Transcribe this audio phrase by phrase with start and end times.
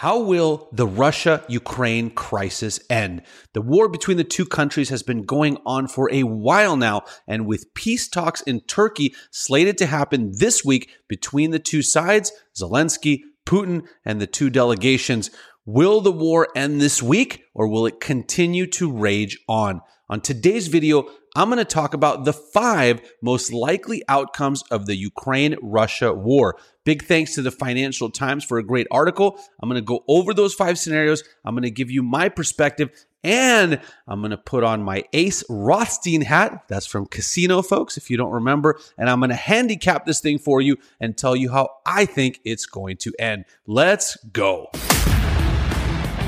[0.00, 3.20] How will the Russia Ukraine crisis end?
[3.52, 7.46] The war between the two countries has been going on for a while now, and
[7.46, 13.24] with peace talks in Turkey slated to happen this week between the two sides, Zelensky,
[13.44, 15.28] Putin, and the two delegations,
[15.66, 19.82] will the war end this week or will it continue to rage on?
[20.08, 24.96] On today's video, I'm going to talk about the five most likely outcomes of the
[24.96, 26.58] Ukraine Russia war.
[26.84, 29.38] Big thanks to the Financial Times for a great article.
[29.60, 31.22] I'm going to go over those five scenarios.
[31.44, 32.90] I'm going to give you my perspective
[33.22, 36.64] and I'm going to put on my Ace Rothstein hat.
[36.68, 38.80] That's from Casino, folks, if you don't remember.
[38.96, 42.40] And I'm going to handicap this thing for you and tell you how I think
[42.44, 43.44] it's going to end.
[43.66, 44.70] Let's go.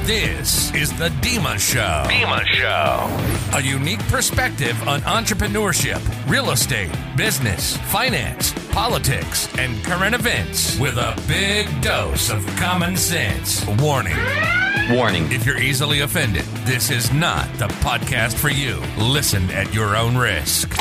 [0.05, 2.03] This is the Dima Show.
[2.11, 3.57] Dima Show.
[3.57, 11.15] A unique perspective on entrepreneurship, real estate, business, finance, politics, and current events with a
[11.29, 13.65] big dose of common sense.
[13.79, 14.17] Warning.
[14.91, 15.31] Warning.
[15.31, 18.83] If you're easily offended, this is not the podcast for you.
[18.99, 20.77] Listen at your own risk.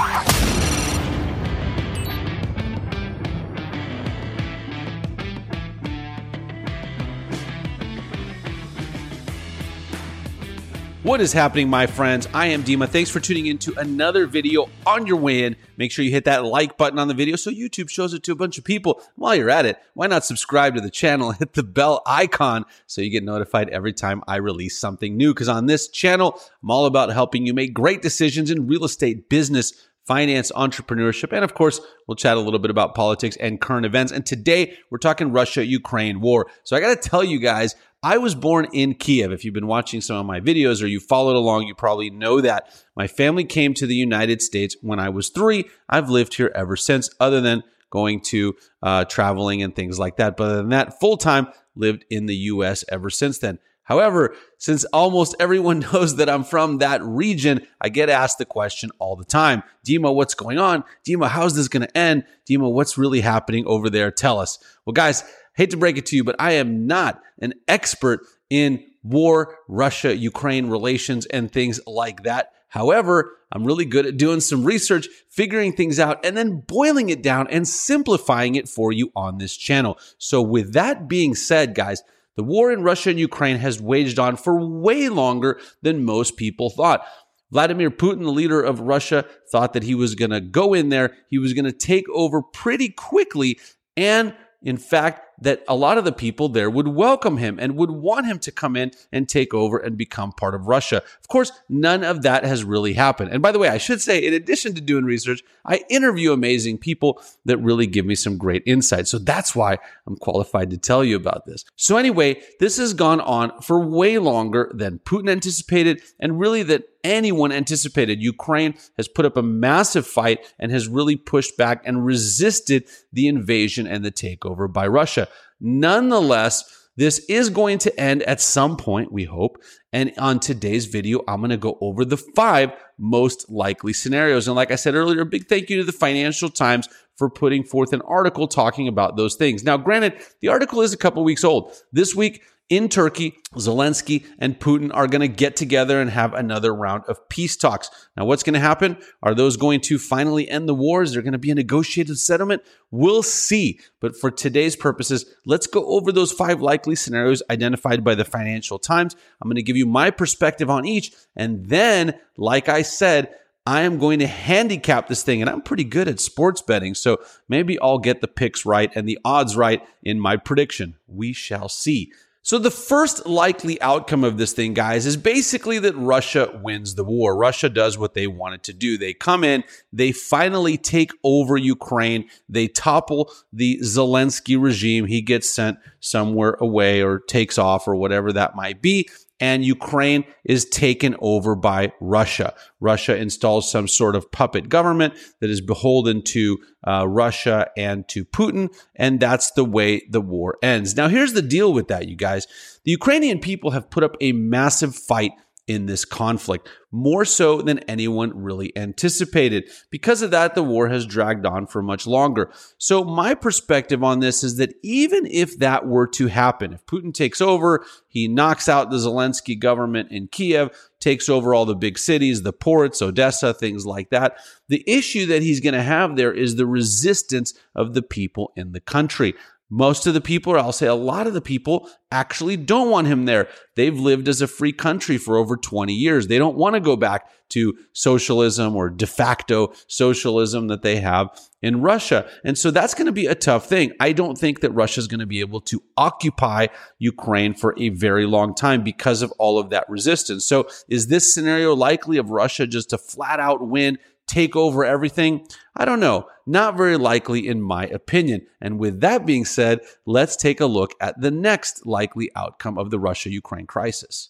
[11.04, 12.28] What is happening, my friends?
[12.32, 12.88] I am Dima.
[12.88, 15.56] Thanks for tuning in to another video on your way in.
[15.76, 18.32] Make sure you hit that like button on the video so YouTube shows it to
[18.32, 19.02] a bunch of people.
[19.16, 21.32] While you're at it, why not subscribe to the channel?
[21.40, 25.34] Hit the bell icon so you get notified every time I release something new.
[25.34, 29.28] Because on this channel, I'm all about helping you make great decisions in real estate,
[29.28, 29.74] business,
[30.06, 34.12] finance, entrepreneurship, and of course, we'll chat a little bit about politics and current events.
[34.12, 36.48] And today, we're talking Russia Ukraine war.
[36.64, 39.32] So I got to tell you guys, I was born in Kiev.
[39.32, 42.42] If you've been watching some of my videos or you followed along, you probably know
[42.42, 42.68] that.
[42.96, 45.66] My family came to the United States when I was three.
[45.88, 50.36] I've lived here ever since, other than going to uh, traveling and things like that.
[50.36, 53.60] But other than that, full time lived in the US ever since then.
[53.92, 58.90] However, since almost everyone knows that I'm from that region, I get asked the question
[59.00, 60.86] all the time Dima, what's going on?
[61.06, 62.24] Dima, how's this going to end?
[62.50, 64.10] Dima, what's really happening over there?
[64.10, 64.60] Tell us.
[64.86, 68.82] Well, guys, hate to break it to you, but I am not an expert in
[69.04, 72.54] war, Russia, Ukraine relations, and things like that.
[72.70, 77.22] However, I'm really good at doing some research, figuring things out, and then boiling it
[77.22, 80.00] down and simplifying it for you on this channel.
[80.18, 82.04] So, with that being said, guys,
[82.36, 86.70] the war in Russia and Ukraine has waged on for way longer than most people
[86.70, 87.06] thought.
[87.52, 91.16] Vladimir Putin, the leader of Russia, thought that he was going to go in there,
[91.30, 93.60] he was going to take over pretty quickly,
[93.98, 97.92] and in fact, that a lot of the people there would welcome him and would
[97.92, 100.98] want him to come in and take over and become part of Russia.
[101.20, 103.32] Of course, none of that has really happened.
[103.32, 106.78] And by the way, I should say, in addition to doing research, I interview amazing
[106.78, 109.08] people that really give me some great insight.
[109.08, 111.66] So that's why I'm qualified to tell you about this.
[111.76, 116.84] So anyway, this has gone on for way longer than Putin anticipated and really that
[117.04, 118.22] anyone anticipated.
[118.22, 123.28] Ukraine has put up a massive fight and has really pushed back and resisted the
[123.28, 125.28] invasion and the takeover by Russia.
[125.60, 129.58] Nonetheless, this is going to end at some point, we hope.
[129.94, 134.48] And on today's video, I'm going to go over the five most likely scenarios.
[134.48, 136.88] And like I said earlier, a big thank you to the Financial Times
[137.18, 139.64] for putting forth an article talking about those things.
[139.64, 141.74] Now, granted, the article is a couple weeks old.
[141.92, 142.42] This week,
[142.72, 147.28] in Turkey, Zelensky and Putin are going to get together and have another round of
[147.28, 147.92] peace talks.
[148.16, 148.98] Now, what's going to happen?
[149.22, 151.10] Are those going to finally end the wars?
[151.10, 152.64] Is there going to be a negotiated settlement?
[152.90, 153.82] We'll see.
[154.00, 158.80] But for today's purposes, let's go over those five likely scenarios identified by the Financial
[158.80, 159.18] Times.
[159.42, 161.12] I'm going to give you my perspective on each.
[161.36, 163.36] And then, like I said,
[163.66, 166.96] I am going to handicap this thing, and I'm pretty good at sports betting.
[166.96, 170.96] So maybe I'll get the picks right and the odds right in my prediction.
[171.06, 172.14] We shall see.
[172.44, 177.04] So the first likely outcome of this thing, guys, is basically that Russia wins the
[177.04, 177.36] war.
[177.36, 178.98] Russia does what they wanted to do.
[178.98, 179.64] They come in,
[179.94, 185.06] they finally take over Ukraine, they topple the Zelensky regime.
[185.06, 189.08] He gets sent somewhere away or takes off or whatever that might be
[189.42, 192.54] and Ukraine is taken over by Russia.
[192.80, 198.24] Russia installs some sort of puppet government that is beholden to uh, Russia and to
[198.24, 200.96] Putin, and that's the way the war ends.
[200.96, 202.48] Now, here's the deal with that, you guys.
[202.86, 205.32] The Ukrainian people have put up a massive fight
[205.72, 209.70] in this conflict, more so than anyone really anticipated.
[209.90, 212.52] Because of that, the war has dragged on for much longer.
[212.78, 217.14] So, my perspective on this is that even if that were to happen, if Putin
[217.14, 221.98] takes over, he knocks out the Zelensky government in Kiev, takes over all the big
[221.98, 224.36] cities, the ports, Odessa, things like that.
[224.68, 228.74] The issue that he's going to have there is the resistance of the people in
[228.74, 229.36] the country.
[229.74, 233.08] Most of the people, or I'll say a lot of the people, actually don't want
[233.08, 233.48] him there.
[233.76, 236.28] They've lived as a free country for over 20 years.
[236.28, 241.30] They don't want to go back to socialism or de facto socialism that they have
[241.62, 242.30] in Russia.
[242.44, 243.94] And so that's going to be a tough thing.
[244.00, 246.68] I don't think that Russia is going to be able to occupy
[247.00, 250.46] Ukraine for a very long time because of all of that resistance.
[250.46, 254.00] So is this scenario likely of Russia just to flat out win
[254.32, 255.46] take over everything?
[255.76, 256.28] I don't know.
[256.48, 258.48] Not very likely, in my opinion.
[258.60, 262.90] And with that being said, let's take a look at the next likely outcome of
[262.90, 264.30] the Russia Ukraine crisis.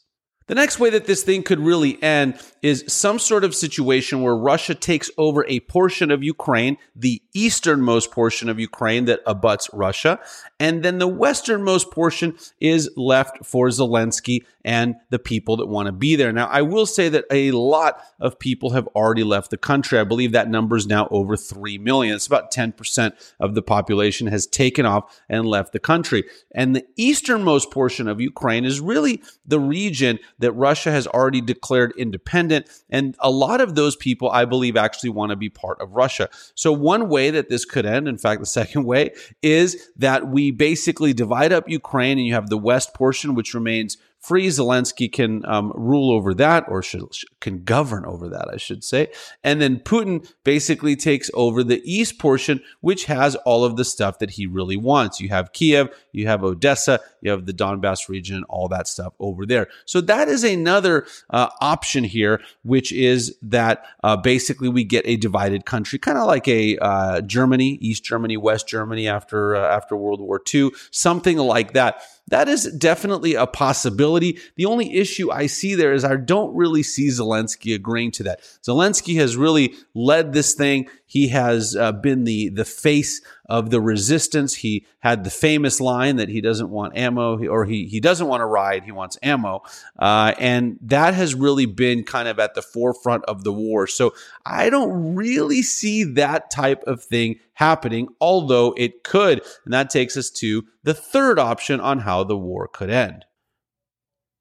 [0.51, 4.35] The next way that this thing could really end is some sort of situation where
[4.35, 10.19] Russia takes over a portion of Ukraine, the easternmost portion of Ukraine that abuts Russia,
[10.59, 15.91] and then the westernmost portion is left for Zelensky and the people that want to
[15.91, 16.31] be there.
[16.31, 19.97] Now, I will say that a lot of people have already left the country.
[19.97, 22.15] I believe that number is now over 3 million.
[22.15, 26.25] It's about 10% of the population has taken off and left the country.
[26.53, 31.93] And the easternmost portion of Ukraine is really the region that Russia has already declared
[31.97, 32.69] independent.
[32.89, 36.29] And a lot of those people, I believe, actually want to be part of Russia.
[36.55, 39.11] So, one way that this could end, in fact, the second way,
[39.41, 43.97] is that we basically divide up Ukraine and you have the west portion, which remains
[44.21, 44.47] free.
[44.47, 47.03] Zelensky can um, rule over that, or should,
[47.39, 49.07] can govern over that, I should say.
[49.43, 54.19] And then Putin basically takes over the east portion, which has all of the stuff
[54.19, 55.19] that he really wants.
[55.19, 59.45] You have Kiev, you have Odessa, you have the Donbass region, all that stuff over
[59.45, 59.67] there.
[59.85, 65.15] So that is another uh, option here, which is that uh, basically we get a
[65.15, 69.95] divided country, kind of like a uh, Germany, East Germany, West Germany after uh, after
[69.95, 72.01] World War II, something like that.
[72.27, 74.39] That is definitely a possibility.
[74.55, 78.41] The only issue I see there is I don't really see Zelensky agreeing to that.
[78.65, 80.87] Zelensky has really led this thing.
[81.11, 84.55] He has uh, been the the face of the resistance.
[84.55, 88.39] He had the famous line that he doesn't want ammo or he, he doesn't want
[88.39, 89.61] to ride, he wants ammo.
[89.99, 93.87] Uh, and that has really been kind of at the forefront of the war.
[93.87, 94.13] So
[94.45, 99.41] I don't really see that type of thing happening, although it could.
[99.65, 103.25] And that takes us to the third option on how the war could end.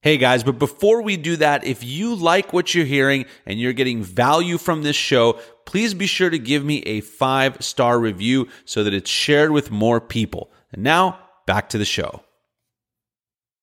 [0.03, 3.75] Hey guys, but before we do that, if you like what you're hearing and you're
[3.75, 8.49] getting value from this show, please be sure to give me a five star review
[8.65, 10.51] so that it's shared with more people.
[10.73, 12.23] And now back to the show.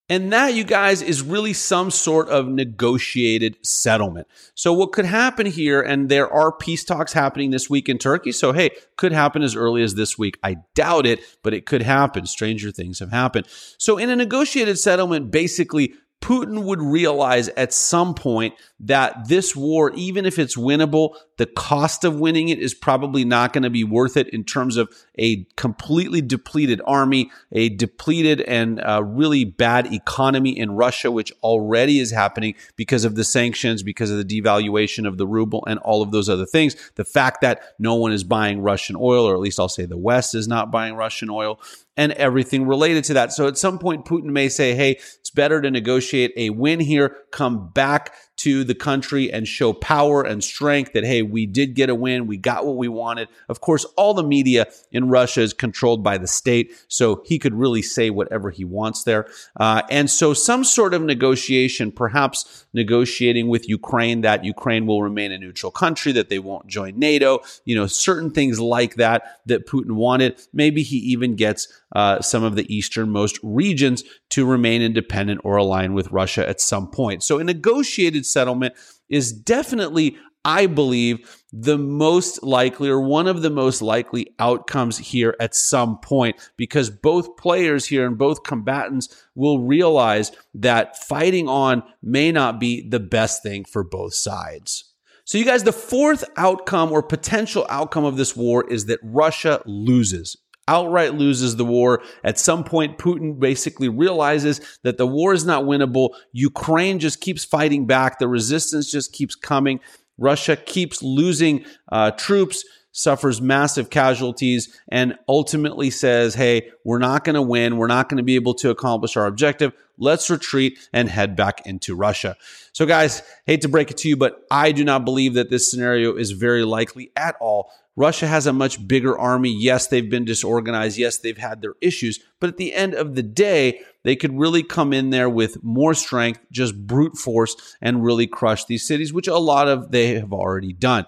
[0.09, 4.27] And that, you guys, is really some sort of negotiated settlement.
[4.55, 8.31] So, what could happen here, and there are peace talks happening this week in Turkey.
[8.31, 10.39] So, hey, could happen as early as this week.
[10.41, 12.25] I doubt it, but it could happen.
[12.25, 13.47] Stranger things have happened.
[13.77, 19.91] So, in a negotiated settlement, basically, Putin would realize at some point that this war,
[19.95, 23.83] even if it's winnable, the cost of winning it is probably not going to be
[23.83, 29.93] worth it in terms of a completely depleted army, a depleted and uh, really bad
[29.93, 35.07] economy in Russia, which already is happening because of the sanctions, because of the devaluation
[35.07, 36.75] of the ruble, and all of those other things.
[36.95, 39.97] The fact that no one is buying Russian oil, or at least I'll say the
[39.97, 41.59] West is not buying Russian oil,
[41.95, 43.33] and everything related to that.
[43.33, 47.17] So at some point, Putin may say, hey, it's better to negotiate a win here,
[47.31, 51.89] come back to the country and show power and strength that, hey, we did get
[51.89, 52.27] a win.
[52.27, 53.27] We got what we wanted.
[53.49, 56.71] Of course, all the media in Russia is controlled by the state.
[56.87, 59.27] So he could really say whatever he wants there.
[59.59, 65.31] Uh, and so some sort of negotiation, perhaps negotiating with Ukraine that Ukraine will remain
[65.31, 69.65] a neutral country, that they won't join NATO, you know, certain things like that that
[69.65, 70.39] Putin wanted.
[70.53, 75.93] Maybe he even gets uh, some of the easternmost regions to remain independent or align
[75.93, 77.23] with Russia at some point.
[77.23, 78.75] So a negotiated settlement
[79.09, 85.35] is definitely, I believe, the most likely or one of the most likely outcomes here
[85.39, 91.83] at some point because both players here and both combatants will realize that fighting on
[92.01, 94.93] may not be the best thing for both sides.
[95.23, 99.61] So, you guys, the fourth outcome or potential outcome of this war is that Russia
[99.65, 102.01] loses outright loses the war.
[102.23, 106.09] At some point, Putin basically realizes that the war is not winnable.
[106.31, 108.19] Ukraine just keeps fighting back.
[108.19, 109.79] The resistance just keeps coming.
[110.17, 117.35] Russia keeps losing uh, troops, suffers massive casualties, and ultimately says, hey, we're not going
[117.35, 117.77] to win.
[117.77, 119.73] We're not going to be able to accomplish our objective.
[119.97, 122.35] Let's retreat and head back into Russia.
[122.71, 125.69] So, guys, hate to break it to you, but I do not believe that this
[125.69, 127.71] scenario is very likely at all.
[127.95, 129.49] Russia has a much bigger army.
[129.49, 130.99] Yes, they've been disorganized.
[130.99, 132.19] Yes, they've had their issues.
[132.39, 135.95] But at the end of the day, they could really come in there with more
[135.95, 140.31] strength, just brute force, and really crush these cities, which a lot of they have
[140.31, 141.07] already done.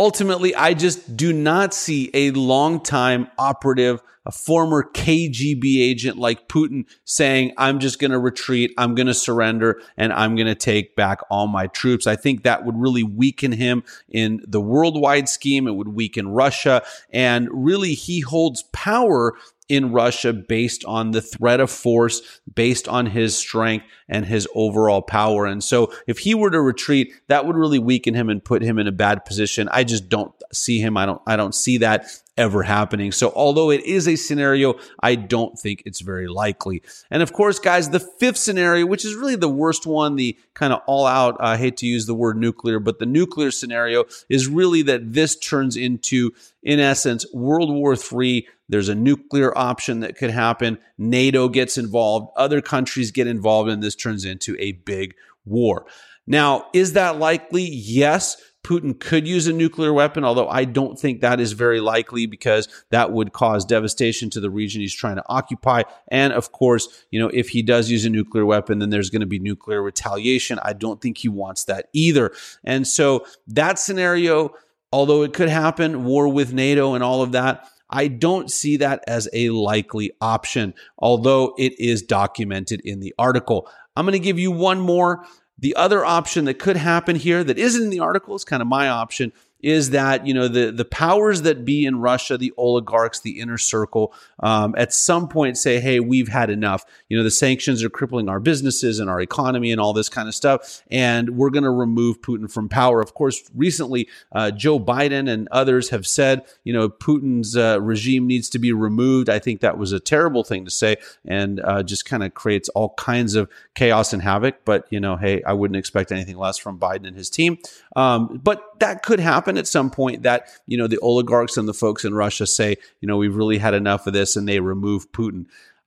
[0.00, 6.86] Ultimately, I just do not see a long-time operative, a former KGB agent like Putin
[7.04, 10.96] saying, I'm just going to retreat, I'm going to surrender, and I'm going to take
[10.96, 12.06] back all my troops.
[12.06, 15.68] I think that would really weaken him in the worldwide scheme.
[15.68, 16.82] It would weaken Russia.
[17.10, 19.34] And really, he holds power
[19.70, 25.00] in Russia based on the threat of force, based on his strength and his overall
[25.00, 25.46] power.
[25.46, 28.78] And so if he were to retreat, that would really weaken him and put him
[28.78, 29.68] in a bad position.
[29.70, 30.96] I just don't see him.
[30.96, 32.06] I don't I don't see that
[32.40, 33.12] ever happening.
[33.12, 36.82] So although it is a scenario, I don't think it's very likely.
[37.10, 40.72] And of course, guys, the fifth scenario, which is really the worst one, the kind
[40.72, 44.48] of all out, I hate to use the word nuclear, but the nuclear scenario is
[44.48, 46.32] really that this turns into,
[46.62, 48.48] in essence, World War III.
[48.70, 50.78] There's a nuclear option that could happen.
[50.96, 52.32] NATO gets involved.
[52.36, 55.84] Other countries get involved, and this turns into a big war.
[56.26, 57.64] Now, is that likely?
[57.64, 58.36] Yes.
[58.62, 62.68] Putin could use a nuclear weapon, although I don't think that is very likely because
[62.90, 65.82] that would cause devastation to the region he's trying to occupy.
[66.08, 69.20] And of course, you know, if he does use a nuclear weapon, then there's going
[69.20, 70.58] to be nuclear retaliation.
[70.62, 72.32] I don't think he wants that either.
[72.62, 74.54] And so that scenario,
[74.92, 79.02] although it could happen, war with NATO and all of that, I don't see that
[79.08, 83.68] as a likely option, although it is documented in the article.
[83.96, 85.26] I'm going to give you one more.
[85.60, 88.68] The other option that could happen here that isn't in the article is kind of
[88.68, 93.20] my option is that you know the the powers that be in Russia, the oligarchs,
[93.20, 96.84] the inner circle, um, at some point say, "Hey, we've had enough.
[97.08, 100.28] You know, the sanctions are crippling our businesses and our economy and all this kind
[100.28, 104.80] of stuff, and we're going to remove Putin from power." Of course, recently uh, Joe
[104.80, 109.28] Biden and others have said, you know, Putin's uh, regime needs to be removed.
[109.28, 112.68] I think that was a terrible thing to say, and uh, just kind of creates
[112.70, 114.64] all kinds of chaos and havoc.
[114.64, 117.58] But you know, hey, I wouldn't expect anything less from Biden and his team.
[117.96, 121.74] Um, but that could happen at some point that, you know, the oligarchs and the
[121.74, 125.10] folks in Russia say, you know, we've really had enough of this and they remove
[125.12, 125.46] Putin.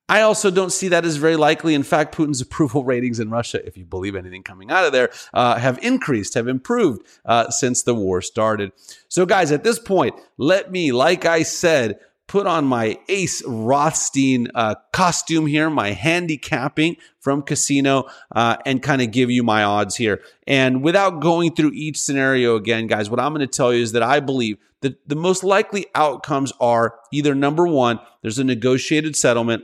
[0.09, 1.73] I also don't see that as very likely.
[1.73, 5.11] In fact, Putin's approval ratings in Russia, if you believe anything coming out of there,
[5.33, 8.71] uh, have increased, have improved uh, since the war started.
[9.07, 14.47] So, guys, at this point, let me, like I said, put on my Ace Rothstein
[14.55, 19.95] uh, costume here, my handicapping from Casino, uh, and kind of give you my odds
[19.95, 20.21] here.
[20.47, 23.91] And without going through each scenario again, guys, what I'm going to tell you is
[23.91, 29.15] that I believe that the most likely outcomes are either number one, there's a negotiated
[29.15, 29.63] settlement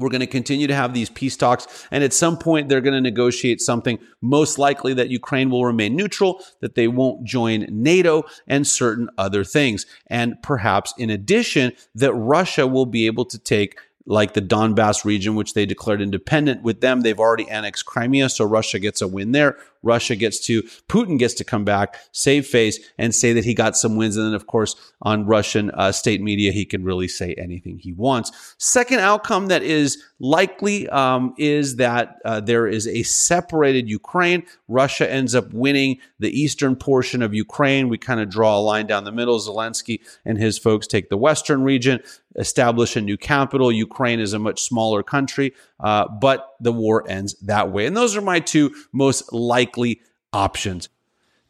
[0.00, 1.86] we're going to continue to have these peace talks.
[1.90, 5.96] And at some point, they're going to negotiate something, most likely that Ukraine will remain
[5.96, 9.86] neutral, that they won't join NATO, and certain other things.
[10.06, 15.34] And perhaps in addition, that Russia will be able to take like the Donbass region,
[15.34, 16.62] which they declared independent.
[16.62, 19.56] With them, they've already annexed Crimea, so Russia gets a win there.
[19.82, 23.76] Russia gets to, Putin gets to come back, save face, and say that he got
[23.76, 24.16] some wins.
[24.16, 27.92] And then, of course, on Russian uh, state media, he can really say anything he
[27.92, 28.54] wants.
[28.58, 34.44] Second outcome that is likely um, is that uh, there is a separated Ukraine.
[34.68, 37.88] Russia ends up winning the eastern portion of Ukraine.
[37.88, 39.38] We kind of draw a line down the middle.
[39.38, 42.00] Zelensky and his folks take the western region,
[42.36, 43.72] establish a new capital.
[43.72, 47.86] Ukraine is a much smaller country, uh, but the war ends that way.
[47.86, 50.00] And those are my two most likely
[50.32, 50.88] options.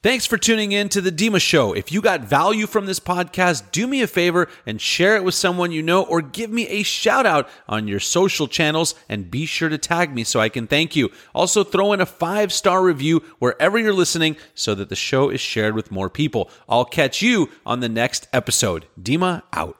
[0.02, 1.74] Thanks for tuning in to the Dima Show.
[1.74, 5.34] If you got value from this podcast, do me a favor and share it with
[5.34, 9.44] someone you know or give me a shout out on your social channels and be
[9.44, 11.10] sure to tag me so I can thank you.
[11.34, 15.38] Also, throw in a five star review wherever you're listening so that the show is
[15.42, 16.48] shared with more people.
[16.66, 18.86] I'll catch you on the next episode.
[18.98, 19.76] Dima out.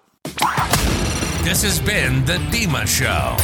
[1.43, 3.37] This has been The Dima Show.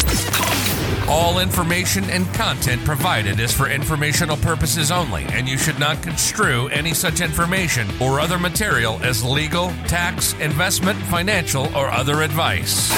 [1.10, 6.68] All information and content provided is for informational purposes only, and you should not construe
[6.68, 12.90] any such information or other material as legal, tax, investment, financial, or other advice.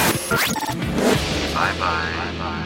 [1.53, 2.58] Bye bye.